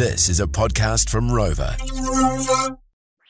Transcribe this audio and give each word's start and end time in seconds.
This 0.00 0.30
is 0.30 0.40
a 0.40 0.46
podcast 0.46 1.10
from 1.10 1.28
Rova. 1.28 1.76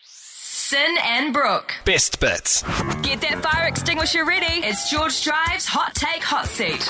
Sin 0.04 0.96
and 1.02 1.32
Brooke. 1.34 1.74
Best 1.84 2.20
bits. 2.20 2.62
Get 3.02 3.20
that 3.22 3.40
fire 3.42 3.66
extinguisher 3.66 4.24
ready. 4.24 4.64
It's 4.64 4.88
George 4.88 5.24
Drive's 5.24 5.66
Hot 5.66 5.92
Take 5.96 6.22
Hot 6.22 6.46
Seat. 6.46 6.88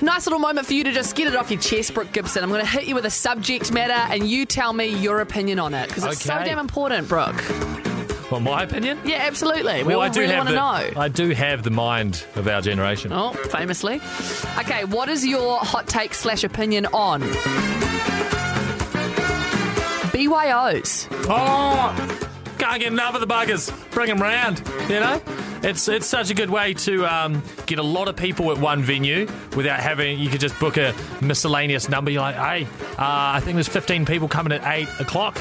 Nice 0.00 0.26
little 0.26 0.38
moment 0.38 0.68
for 0.68 0.74
you 0.74 0.84
to 0.84 0.92
just 0.92 1.16
get 1.16 1.26
it 1.26 1.34
off 1.34 1.50
your 1.50 1.60
chest, 1.60 1.92
Brooke 1.92 2.12
Gibson. 2.12 2.44
I'm 2.44 2.50
going 2.50 2.60
to 2.64 2.70
hit 2.70 2.86
you 2.86 2.94
with 2.94 3.04
a 3.06 3.10
subject 3.10 3.72
matter 3.72 3.94
and 4.14 4.28
you 4.28 4.46
tell 4.46 4.72
me 4.72 4.86
your 4.86 5.20
opinion 5.20 5.58
on 5.58 5.74
it 5.74 5.88
because 5.88 6.04
it's 6.04 6.22
so 6.22 6.34
Okay. 6.36 6.44
damn 6.44 6.60
important, 6.60 7.08
Brooke. 7.08 7.42
Well, 8.30 8.40
my 8.40 8.64
opinion? 8.64 8.98
Yeah, 9.04 9.18
absolutely. 9.18 9.82
We 9.82 9.88
well, 9.88 9.98
all 9.98 10.02
I 10.02 10.08
do 10.08 10.20
really 10.20 10.34
have 10.34 10.46
want 10.46 10.48
to 10.48 10.54
the, 10.90 10.94
know. 10.94 11.00
I 11.00 11.08
do 11.08 11.30
have 11.30 11.62
the 11.62 11.70
mind 11.70 12.24
of 12.34 12.48
our 12.48 12.60
generation. 12.60 13.12
Oh, 13.12 13.30
famously. 13.50 14.00
Okay, 14.58 14.84
what 14.84 15.08
is 15.08 15.24
your 15.24 15.58
hot 15.58 15.86
take 15.86 16.12
slash 16.12 16.42
opinion 16.42 16.86
on 16.86 17.22
BYOs? 20.12 21.08
Oh, 21.28 21.94
can't 22.58 22.80
get 22.80 22.92
enough 22.92 23.14
of 23.14 23.20
the 23.20 23.26
buggers. 23.26 23.72
Bring 23.92 24.08
them 24.08 24.20
round. 24.20 24.58
You 24.88 25.00
know, 25.00 25.22
it's 25.62 25.86
it's 25.88 26.06
such 26.06 26.30
a 26.30 26.34
good 26.34 26.50
way 26.50 26.74
to 26.74 27.06
um, 27.06 27.42
get 27.66 27.78
a 27.78 27.82
lot 27.82 28.08
of 28.08 28.16
people 28.16 28.50
at 28.50 28.58
one 28.58 28.82
venue 28.82 29.28
without 29.56 29.78
having. 29.80 30.18
You 30.18 30.28
could 30.30 30.40
just 30.40 30.58
book 30.58 30.76
a 30.76 30.94
miscellaneous 31.20 31.88
number. 31.88 32.10
You're 32.10 32.22
like, 32.22 32.36
hey, 32.36 32.64
uh, 32.92 32.96
I 32.98 33.40
think 33.40 33.54
there's 33.54 33.68
15 33.68 34.04
people 34.04 34.26
coming 34.26 34.52
at 34.52 34.62
eight 34.66 34.88
o'clock. 34.98 35.38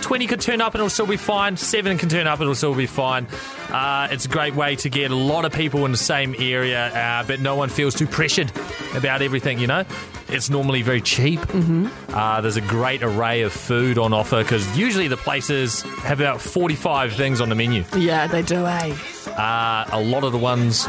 20 0.00 0.26
could 0.26 0.40
turn 0.40 0.60
up 0.60 0.74
and 0.74 0.80
it'll 0.80 0.90
still 0.90 1.06
be 1.06 1.16
fine. 1.16 1.56
Seven 1.56 1.96
can 1.96 2.08
turn 2.08 2.26
up 2.26 2.38
and 2.40 2.42
it'll 2.42 2.54
still 2.54 2.74
be 2.74 2.86
fine. 2.86 3.26
Uh, 3.70 4.08
it's 4.10 4.26
a 4.26 4.28
great 4.28 4.54
way 4.54 4.76
to 4.76 4.88
get 4.88 5.10
a 5.10 5.14
lot 5.14 5.44
of 5.44 5.52
people 5.52 5.84
in 5.86 5.92
the 5.92 5.96
same 5.96 6.34
area, 6.38 6.88
uh, 6.88 7.24
but 7.24 7.40
no 7.40 7.56
one 7.56 7.68
feels 7.68 7.94
too 7.94 8.06
pressured 8.06 8.52
about 8.94 9.22
everything, 9.22 9.58
you 9.58 9.66
know? 9.66 9.84
It's 10.28 10.50
normally 10.50 10.82
very 10.82 11.00
cheap. 11.00 11.40
Mm-hmm. 11.40 12.14
Uh, 12.14 12.40
there's 12.40 12.56
a 12.56 12.62
great 12.62 13.02
array 13.02 13.42
of 13.42 13.52
food 13.52 13.98
on 13.98 14.12
offer 14.12 14.42
because 14.42 14.76
usually 14.76 15.08
the 15.08 15.16
places 15.16 15.82
have 16.02 16.20
about 16.20 16.40
45 16.40 17.14
things 17.14 17.40
on 17.40 17.48
the 17.48 17.54
menu. 17.54 17.84
Yeah, 17.96 18.26
they 18.26 18.42
do, 18.42 18.66
eh? 18.66 18.96
Uh, 19.28 19.84
a 19.92 20.00
lot 20.00 20.24
of 20.24 20.32
the 20.32 20.38
ones 20.38 20.86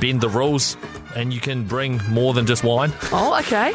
bend 0.00 0.20
the 0.20 0.28
rules 0.28 0.76
and 1.14 1.32
you 1.32 1.40
can 1.40 1.64
bring 1.64 2.00
more 2.10 2.34
than 2.34 2.46
just 2.46 2.64
wine. 2.64 2.92
Oh, 3.12 3.38
okay. 3.40 3.72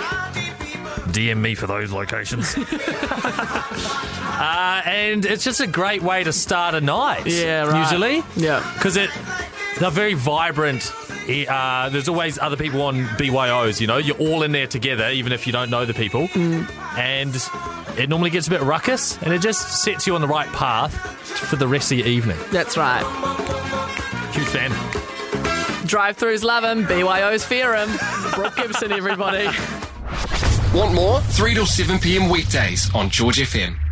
DM 1.11 1.37
me 1.37 1.55
for 1.55 1.67
those 1.67 1.91
locations. 1.91 2.55
uh, 2.57 3.61
and 4.85 5.25
it's 5.25 5.43
just 5.43 5.59
a 5.59 5.67
great 5.67 6.01
way 6.01 6.23
to 6.23 6.33
start 6.33 6.75
a 6.75 6.81
night. 6.81 7.25
Yeah, 7.27 7.65
right. 7.65 7.81
Usually. 7.81 8.23
Yeah. 8.35 8.69
Because 8.75 8.97
it 8.97 9.09
they're 9.79 9.89
very 9.89 10.13
vibrant. 10.13 10.91
Uh, 11.49 11.89
there's 11.89 12.07
always 12.07 12.37
other 12.37 12.57
people 12.57 12.81
on 12.83 13.05
BYOs, 13.17 13.79
you 13.79 13.87
know. 13.87 13.97
You're 13.97 14.17
all 14.17 14.43
in 14.43 14.51
there 14.51 14.67
together, 14.67 15.09
even 15.09 15.31
if 15.31 15.47
you 15.47 15.53
don't 15.53 15.69
know 15.69 15.85
the 15.85 15.93
people. 15.93 16.27
Mm. 16.29 16.69
And 16.97 17.99
it 17.99 18.09
normally 18.09 18.29
gets 18.29 18.47
a 18.47 18.49
bit 18.49 18.61
ruckus, 18.61 19.21
and 19.21 19.33
it 19.33 19.41
just 19.41 19.83
sets 19.83 20.05
you 20.05 20.15
on 20.15 20.21
the 20.21 20.27
right 20.27 20.47
path 20.49 20.93
for 20.93 21.55
the 21.55 21.67
rest 21.67 21.91
of 21.91 21.97
your 21.99 22.07
evening. 22.07 22.37
That's 22.51 22.77
right. 22.77 23.03
Huge 24.33 24.47
fan. 24.47 24.71
Drive 25.87 26.17
throughs 26.17 26.43
love 26.43 26.63
him, 26.63 26.85
BYOs 26.85 27.43
fear 27.43 27.75
him. 27.75 27.89
Brooke 28.35 28.55
Gibson, 28.55 28.91
everybody. 28.91 29.49
Want 30.73 30.93
more? 30.93 31.19
3 31.19 31.53
till 31.53 31.65
7 31.65 31.99
p.m. 31.99 32.29
weekdays 32.29 32.89
on 32.95 33.09
George 33.09 33.39
FM. 33.39 33.90